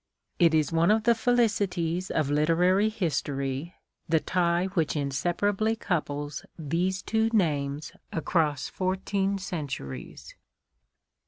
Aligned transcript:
It 0.39 0.55
is 0.55 0.71
one 0.71 0.89
of 0.89 1.03
the 1.03 1.13
felicities 1.13 2.09
of 2.09 2.31
literary 2.31 2.89
history, 2.89 3.75
the 4.09 4.19
tie 4.19 4.65
which 4.73 4.95
inseparably 4.95 5.75
coui)les 5.75 6.43
these 6.57 7.03
two 7.03 7.29
names 7.33 7.91
across 8.11 8.67
fourteen 8.67 9.37
centuries. 9.37 10.33